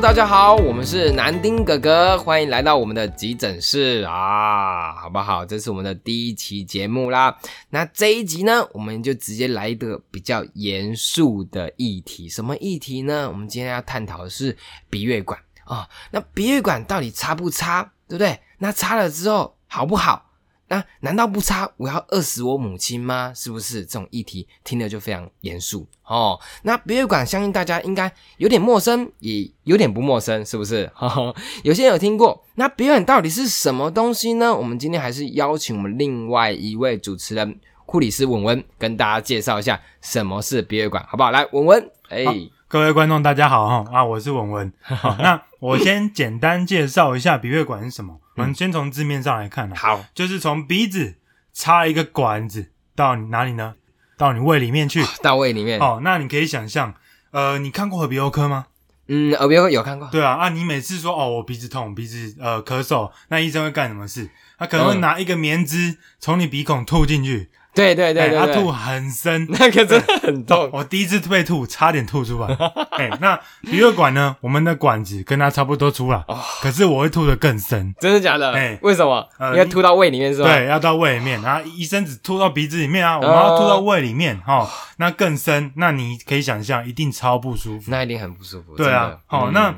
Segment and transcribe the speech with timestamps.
[0.00, 5.44] 大家好，我们是南丁哥哥，欢迎来到我们的急诊室啊，好不好？
[5.44, 7.34] 这是我们的第一期节目啦。
[7.70, 12.28] 那这一集呢，我们就直接来一个比较严肃的议题。
[12.28, 13.26] 什么议题呢？
[13.26, 14.54] 我们今天要探讨的是
[14.90, 15.88] 鼻胃管啊。
[16.10, 18.38] 那鼻胃管到底插不插，对不对？
[18.58, 20.25] 那插了之后好不好？
[20.68, 23.32] 那难道不差我要饿死我母亲吗？
[23.34, 26.38] 是不是这种议题听了就非常严肃哦？
[26.62, 30.90] 那鼻胃管相信大家应该有点陌生，也有点不陌生，是不是？
[31.62, 32.44] 有些人有听过。
[32.56, 34.54] 那鼻胃管到底是什么东西呢？
[34.54, 41.30] 我们今天还是邀请我们另外一位主持人库里斯文文跟大家介绍一下什么是鼻胃管，好不好？
[41.30, 42.24] 来，文文，哎，
[42.66, 44.72] 各位观众大家好哈啊，我是文文。
[44.82, 48.18] 好，那我先简单介绍一下鼻胃管是什么。
[48.36, 51.16] 我们先从字面上来看啊，好，就是从鼻子
[51.52, 53.74] 插一个管子到哪里呢？
[54.18, 55.78] 到你胃里面去，到胃里面。
[55.80, 56.94] 哦，那你可以想象，
[57.32, 58.66] 呃，你看过耳鼻喉科吗？
[59.08, 60.08] 嗯，耳鼻喉科有看过。
[60.10, 64.30] 对啊，啊，你每次说哦，我鼻子痛，鼻子呃咳嗽，那医生会干什么事？
[64.58, 67.50] 他可能会拿一个棉枝从你鼻孔吐进去。
[67.76, 70.68] 对对对对，他吐很深， 那个真的很痛。
[70.72, 72.48] 我第一次被吐，差点吐出来。
[72.98, 73.38] 哎，那
[73.70, 74.34] 鼻胃管呢？
[74.40, 76.24] 我们的管子跟他差不多粗了，
[76.62, 77.94] 可是我会吐得更深。
[78.00, 78.50] 真的假的？
[78.56, 79.28] 哎，为什么？
[79.54, 80.48] 要吐到胃里面是吧？
[80.48, 81.40] 对，要到胃里面。
[81.42, 85.70] 然后医生只吐到鼻子里面啊，我们要吐到胃里面哈，那更深。
[85.76, 87.90] 那你可以想象，一定超不舒服。
[87.90, 88.74] 那一定很不舒服。
[88.74, 89.74] 对啊，好那。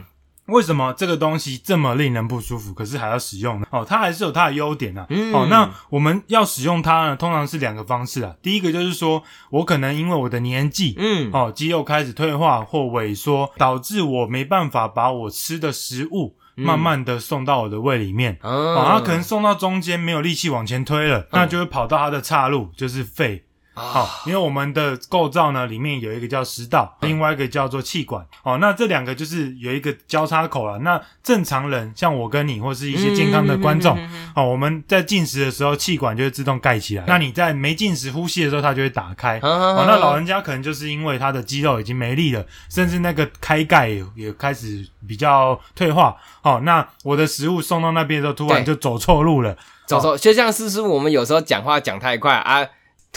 [0.49, 3.67] 为什么这个东西这么令人不舒服，可是还要使用呢？
[3.71, 5.07] 哦，它还是有它的优点啊。
[5.33, 8.35] 哦，那我们要使用它呢，通常是两个方式啊。
[8.43, 18.39] 第一个就是说我可能因为我的年纪，嗯，哦，肌肉开始退化或萎缩，导致我没办法把我吃的食物慢慢的送到我的胃里面。
[18.43, 23.45] 哦，它可能送到中间没有力气往前推了，那就会跑到它的岔路，就是肺。
[23.79, 28.27] 好，因为我们的构造呢，里面有一个叫食道，另外一个叫做气管。
[28.43, 30.78] 哦，那这两个就是有一个交叉口了。
[30.81, 33.97] 那正常人，像我跟你，或是一些健康的观众，
[34.34, 37.05] 哦，我们在进食的时候，气管就会自动盖起来。
[37.06, 39.39] 那你在没进食呼吸的时候，它就会打开。
[39.41, 46.16] 哦，那老人家可能就是因为他的肌肉已经没力了，甚至那个开盖也开始比较退化。
[46.43, 49.56] 哦，那我的食物送到那边的时候，突然就走错路了，
[49.87, 52.66] 走错，就像是是我们有时候讲话讲太快啊。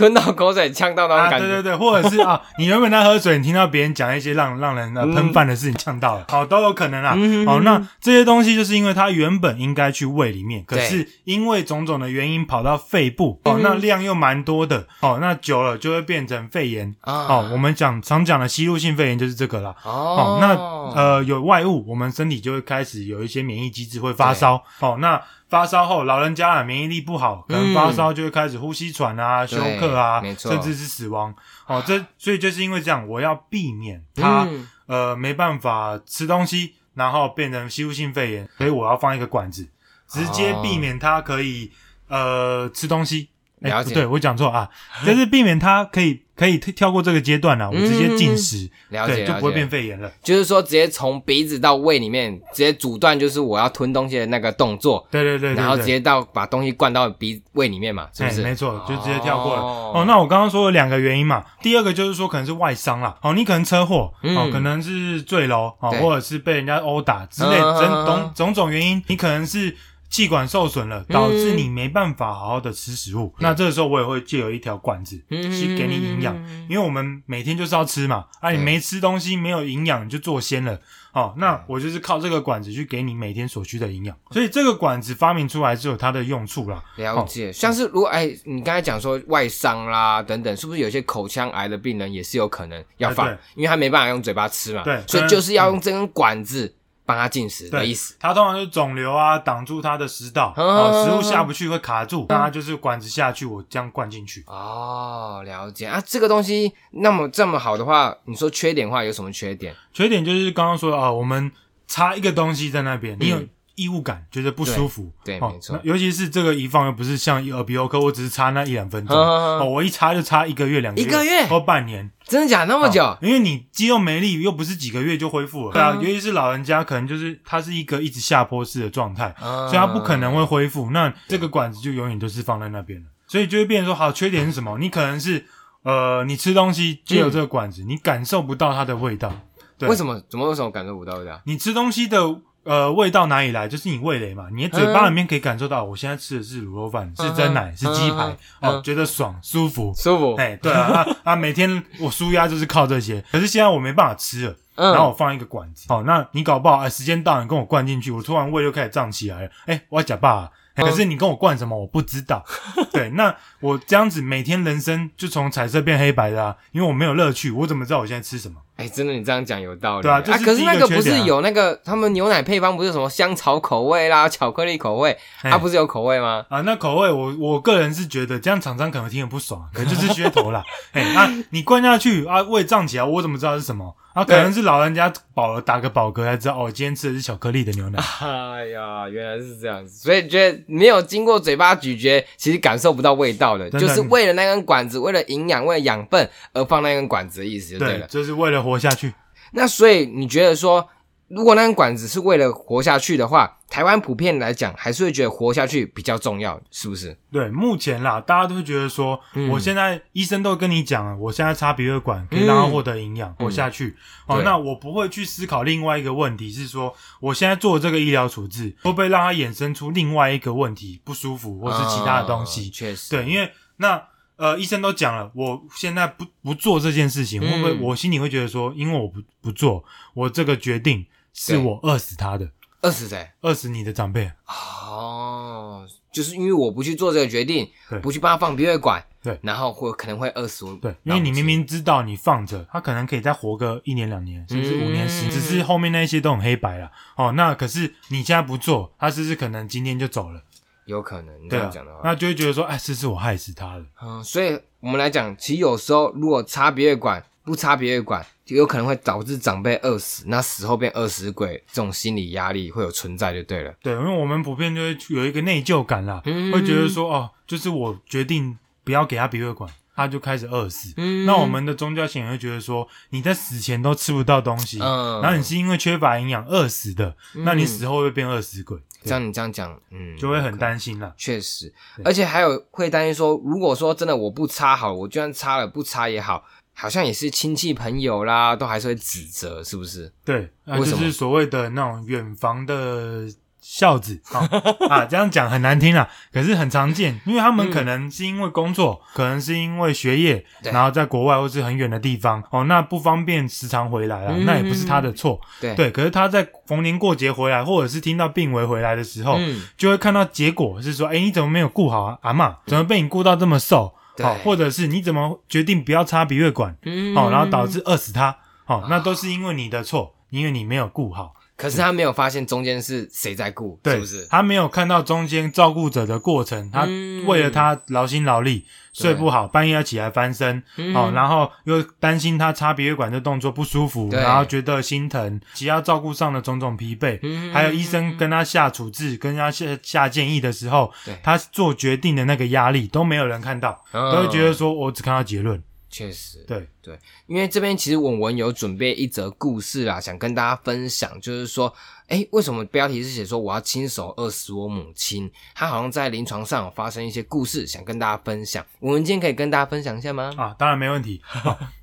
[0.02, 7.16] 吞到口水呛到那种感觉，对对对，或者是 啊，你原本在喝水，你听到别人讲一些让让人呃喷饭的事情，呛到了，好都有可能啊。
[7.46, 17.28] 好，那这些东西就是因为它原本应该去胃里面，可是因为种种的原因跑到肺部，哦，那量又蛮多的，哦，那久了就会变成肺炎啊。
[17.30, 19.76] 哦，我们讲常讲的吸入性肺炎就是这个了。
[19.84, 20.56] 哦，那
[21.00, 24.64] 呃有外物，我们身体就会开始有一些免疫机制会发烧。
[24.80, 25.22] 哦，那。
[25.52, 31.36] 发烧后，老人家啊免疫力不好，可能发烧就会开始呼吸喘啊、休克啊，甚至是死亡。
[31.68, 34.48] 哦，这所以就是因为这样，我要避免他
[34.86, 39.68] 呃没办法吃东西，然后变成吸入性肺炎，所以我要放一个管子，
[40.08, 41.70] 直接避免他可以
[42.08, 43.31] 呃吃东西。
[43.62, 44.70] 了解，对我讲错啊，
[45.06, 46.22] 就是避免他可以。
[46.34, 50.12] 可以跳过这个阶段了，我直接进食，对，就不会变肺炎了。
[50.24, 55.08] 就是说，直接从鼻子到胃里面，直接阻断，就是我要吞东西的那个动作。
[55.12, 58.42] 对对对，然后直接到把东西灌到鼻胃里面嘛，是不是？
[58.42, 59.62] 没错，就直接跳过了。
[59.62, 69.78] 哦，那我刚刚说了两个原因嘛，第二个就是说可能是外伤啦，哦，你可能车祸，哦，可能是坠楼，哦，或者是被人家殴打之类，种种种种原因，你可能是。
[70.12, 73.34] 气管受损了，导致你没办法好好的吃食物。
[73.40, 76.36] 那这个时候我也会借有一条管子去给你营养，
[76.70, 78.26] 因为我们每天就是要吃嘛。
[78.42, 80.80] 啊，你没吃东西，没有营养就做仙了。
[81.14, 84.16] 哦，那我就是靠这个管子去给你每天所需的营养。
[84.32, 86.84] 所以这个管子发明出来是有它的用处啦。
[86.98, 94.84] 了解，像是如果哎，你刚才讲说外伤啦等等，是不是有些口腔癌的病人也是有可能要放，因为他没办法用嘴巴吃嘛。
[94.84, 96.76] 对，所以就是要用这根管子。
[97.06, 104.44] 帮他进食的意思，它通常就是肿瘤啊，挡住它的食道， 哦，食物下不去会卡住，那它就是管子下去，我这样灌进去。
[104.48, 109.76] 哦，了解啊，这个东西那么这么好的话，你说缺点话有什么缺点？
[109.94, 111.52] 缺点就是刚刚说啊，我们
[111.88, 113.38] 插一个东西在那边，你有。
[113.76, 115.80] 异物感，觉得不舒服，对，没错。
[115.84, 123.18] 尤其是这个一放又不是像耳鼻喉科，我只是插那一两分钟，哦，我一插就插一个月、两个月、一个月或半年，真的假那么久？
[123.22, 125.74] 因为你肌肉没力，又不是几个月就恢复了。
[125.74, 130.92] 对啊，尤其是老人家，可能就是他是一个一直下坡式的状态，所以他不可能会恢复。
[130.92, 134.78] 那这个管子就永远都是放在那边了，所以就会变成说，好，缺点是什么？
[134.80, 135.46] 你可能是
[135.84, 139.34] 呃，你吃东西就有这个管子，你感受不到它的味道。
[139.82, 140.22] 为什么？
[140.30, 141.42] 怎么为什么感受不到味道？
[141.46, 142.42] 你吃东西的。
[142.64, 143.68] 呃，味道哪里来？
[143.68, 150.36] 就是你味蕾嘛，你的嘴巴里面可以感受到，我现在吃的是卤肉饭，是蒸奶，是鸡排，哦，觉得爽舒服，舒服。
[150.36, 160.50] 哎，对啊，啊啊， 每天我舒压就是靠这些，可是现在我没办法吃了，然后我放一个管子，好，那你搞不好，哎，时间到，你跟我灌进去，我突然胃又开始胀起来了，哎，我要假爸。
[160.82, 162.44] 可是你跟我灌什么，我不知道。
[162.92, 168.56] 对，那我这样子每天人生就从彩色变黑白的啊，因为我没有乐趣，我怎么知道我现在吃什么？
[168.78, 170.02] 哎，真的，你这样讲有道理。
[170.02, 176.44] 对啊，可是那个不是有那个他们牛奶配方不是什么香草口味啦、巧克力口味，它不是有口味吗？
[176.50, 180.64] 啊，那口味我我个人是觉得这样厂商可能听得不爽，可能就是噱头啦。
[180.94, 183.96] 哎，那你灌下去啊，胃胀起来，我怎么知道是什么？
[184.14, 188.00] 啊，可能是老人家饱了打个饱嗝才知道哦，今天吃的是巧克力的牛奶。
[188.20, 199.14] 哎呀，原来是这样子，所以觉得没有经过嘴巴咀嚼，其实感受不到味道的，就是为了那根管子，为了营养，为了养分而放那根管子的意思就对了，就是为了活下去。
[199.52, 200.88] 那所以你觉得说？
[201.34, 207.18] 如果那根管子是为了活下去的话，台湾普遍来讲还是会觉得活下去比较重要，是不是？
[207.32, 209.18] 对，目前啦，大家都会觉得说，
[209.50, 213.96] 我现在医生都跟你讲了，我现在插鼻胃管可以让他获得营养活下去。
[214.28, 222.70] 哦，那我不会去思考另外一个问题是说，我现在做这个医疗处置会不会让他衍生出另外一个问题，不舒服或是其他的东西？
[222.70, 224.04] 确实，对，因为那
[224.36, 231.06] 呃，医生都讲了，我现在不不做这件事情，会不会我心里会觉得说，因为我不不做，我这个决定。
[231.34, 232.50] 是我饿死他的，
[232.82, 233.32] 饿死谁？
[233.42, 234.32] 饿死你的长辈。
[234.46, 237.70] 哦，就是因为我不去做这个决定，
[238.02, 240.76] 不去帮他放鼻胃管，对，然后会可能会饿死我。
[240.76, 246.92] 对，因为你明明知道你放着，他可能可以再活个一年两年，甚至五年十，只是后面那些都很黑白了。
[247.16, 250.42] 哦，那可是你现在不做，他是不是可能今天就走了？
[250.86, 253.86] 有可能这样讲的话，那就会觉得说，哎，这是我害死他的。
[254.04, 257.24] 嗯，所以我们来讲，其实有时候如果插鼻胃管。
[257.44, 263.74] 不插鼻胃管，就有可能会导致长辈饿死，那死后变饿死鬼，这种心理压力会有存在就对了。
[263.82, 270.94] 对，因为我们普遍就会有一个内疚感啦，会觉得说，哦，就是我决定不要给他鼻胃管，他就开始饿死。
[271.26, 278.78] 那我们的宗教信仰会觉得说，你在死前都吃不到东西，然后你是因为缺乏营养饿死的，那你死后会变饿死鬼。
[279.04, 281.12] 这样你这样讲，嗯，就会很担心了。
[281.18, 281.74] 确实，
[282.06, 286.46] 而且还有会担心说，如果说真的我不插好，我就算插了不插也好。
[286.74, 290.12] 好像也是亲戚朋友啦，都还是会指责，是不是？
[290.26, 293.28] 对，就是所谓的那种远房的
[293.62, 294.20] 孝子。
[294.90, 309.38] 啊，这样讲很难听啊，可是很常见，因为他们可能是因为工作，可能是因为学业，然后在国外或是很远的地方哦，那不方便时常回来啊，那也不是他的错，对，可是他在逢年过节回来，或者是听到病危回来的时候，
[309.78, 313.94] 就会看到结果是说，哎，你怎么没有顾好啊，阿妈，怎么被你顾到这么瘦？
[314.22, 316.78] 好，或者是你怎么决定不要插鼻胃管？
[317.16, 318.38] 好，然后导致饿死他。
[318.66, 321.34] 好，那都是因为你的错，因为你没有顾好。
[321.62, 324.28] 可是他没有发现中间是谁在顾，是不是？
[324.32, 326.88] 他没有看到中间照顾者的过程，他
[327.28, 330.64] 为了他劳心劳力，睡不好，半夜要起来翻身，
[330.96, 337.20] 哦，然后又担心他插鼻胃管的动作不舒服，然后觉得心疼，其他照顾上的种种疲惫，
[337.54, 340.92] 还有医生跟他下处置、跟他下下建议的时候，
[341.22, 345.62] 他做决定的那个压力都没有人看到，都会觉得说我只看到结论。
[345.92, 346.98] 确实，对对，
[347.28, 351.72] 因为这边其实文文有准备一则故事啦，想跟大家分享，就是说，
[352.08, 355.30] 哎，为什么标题是写说我要亲手饿死我母亲？
[355.54, 358.66] 他好像在临床上有发生一些故事，想跟大家分享。
[358.80, 360.34] 我们今天可以跟大家分享一下吗？
[360.38, 361.22] 啊，当然没问题。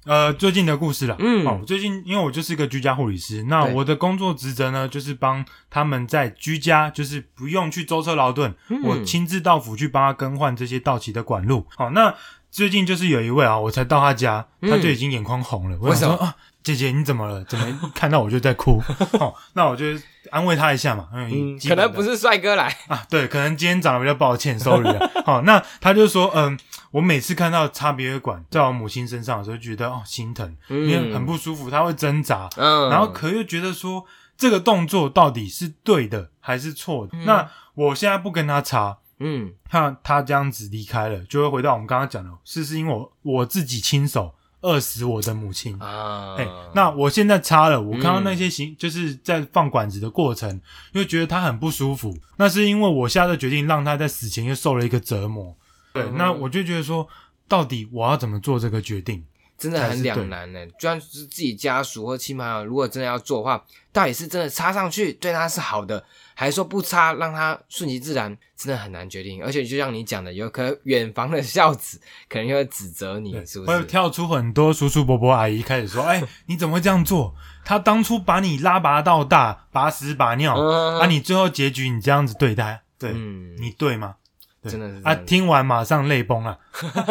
[0.07, 8.55] 呃，最近的故事了， 嗯，哦，最近因为我就是一个居家护理师，那我的工作职责呢，就是帮他们在居家，就是不用去舟车劳顿，
[8.85, 11.67] 我亲自到府去帮他更换这些到期的管路。
[11.77, 12.15] 好，那。
[12.59, 15.79] 最近就是有一位啊，我才到他家，他就已经眼眶红了。
[15.79, 16.35] 为什么啊？
[16.65, 17.45] 姐姐你怎么了？
[17.45, 18.83] 怎么 看到我就在哭？
[19.21, 19.85] 哦，那我就
[20.33, 21.07] 安慰他一下嘛。
[21.15, 25.11] 嗯，可能不是帅哥来啊，对，可能今天长得比较抱歉，sorry 啊。
[25.25, 26.59] 好， 那他就说，嗯，
[26.91, 34.05] 我每次看到擦鼻胃管在我母亲身上的时候，觉得哦心疼，因为很不舒服，他会挣扎，嗯，然后可又觉得说
[34.37, 37.17] 这个动作到底是对的还是错的？
[37.19, 38.99] 那我现在不跟他插。
[39.21, 46.37] 嗯，那他这样子离开了，就会回到我们刚刚讲的，是是因为我我自己亲手饿死我的母亲啊。
[46.37, 50.61] 哎，那我现在插了，我看到那些行就是在放管子的过程，
[50.93, 55.57] 又觉得他很不舒服，那是因为我下的决定让他在死前又受了一个折磨。
[55.93, 57.09] 对，那我就觉得说，
[57.49, 59.25] 到底我要怎么做这个决定？
[59.59, 60.65] 真的很两难呢。
[60.67, 63.63] 就算是自己家属或亲朋好友，如果真的要做的话，
[63.93, 66.03] 到底是真的插上去对他是好的，
[66.35, 69.45] 还是说不插让他顺其自然，真的很难决定。
[69.45, 73.79] 而且就像你讲的，有可能远房的孝子可能又会指责你，对是不是？
[73.79, 77.35] 会跳出很多叔叔伯伯阿姨开始说：“哎、你怎么会这样做？
[77.65, 84.15] 他当初把你拉拔到大，拔屎拔尿，嗯啊，你最后结局你这样子对待，对、嗯你对吗？
[84.63, 86.59] 对真的是啊，听完马上泪崩了。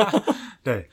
[0.64, 0.90] 对，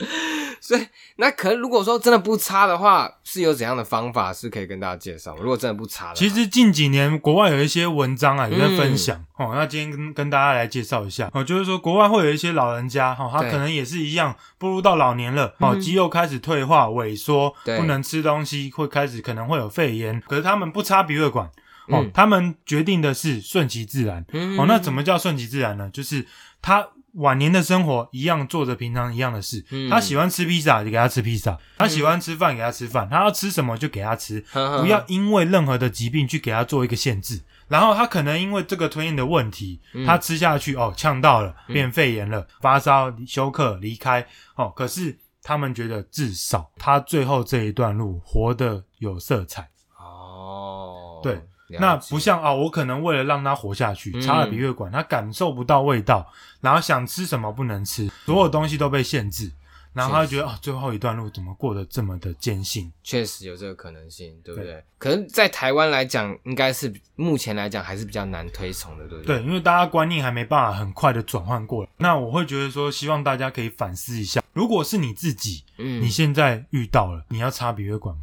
[0.64, 5.36] 所以那可能如果说真的不插的话，是有怎样的方法是可以跟大家介绍？
[5.36, 9.52] 如果真的不插的话，其实近几年国外有一些文章啊，有在分享、嗯哦。
[9.54, 21.46] 那今天跟跟大家来介绍一下哦，就是说国外会有一些老人家哈、哦，他可能也是一样步入到老年了哦，嗯肌肉开始退化萎缩，对不能吃东西，会开始可能会有肺炎，可是他们不插鼻胃管。
[21.88, 24.24] 哦，嗯他们决定的是顺其自然。
[24.32, 25.90] 嗯哦，那怎么叫顺其自然呢？
[25.92, 26.26] 就是
[26.62, 29.64] 他晚年的生活一样做着平常一样的事。
[29.70, 37.40] 嗯他喜欢吃披萨就给他吃披萨，他喜欢吃饭给他吃饭，他要吃什么就给他吃，不要因为任何的疾病去给他做一个限制。
[37.68, 44.68] 然后他可能因为这个吞咽的问题，嗯他吃下去哦呛到了，变肺炎了，发烧休克离开哦。
[44.76, 49.70] 可是他们觉得至少他最后这一段路活得有色彩。
[49.98, 51.42] 哦，对了
[51.80, 59.52] 那不像啊、我可能为了让他活下去，嗯插了鼻胃管，他感受不到味道，然后想吃什么不能吃，所有东西都被限制，
[59.92, 62.92] 然后他就觉得啊、最后一段路怎么过得这么的艰辛？
[63.02, 64.84] 确实有这个可能性，对不对？
[64.98, 69.38] 可能在台湾来讲，应该是目前来讲还是比较难推崇的，对不对？
[69.38, 71.90] 对，因为大家观念还没办法很快的转换过来。
[71.98, 78.22] 那我会觉得说，希望大家可以反思一下，如果是你自己，嗯你现在遇到了，你要插鼻胃管吗？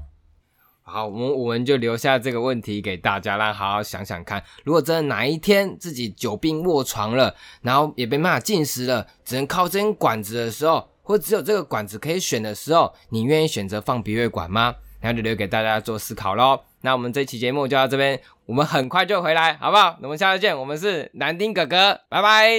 [0.84, 4.44] 好，我们我们就留下这个问题给大家，让好好想想看。
[4.64, 14.76] 如果真的哪一天自己久病卧床了，然后也没办法进食了，只能靠这根管子的时候，或只有这个管子可以选的时候，你愿意选择放鼻胃管吗？
[15.00, 16.60] 然后就留给大家做思考喽。
[16.82, 19.98] 那我们这期节目就到这边，我们很快就回来，好不好？
[20.02, 22.50] 那我们下次见，我们是南丁哥哥，拜拜。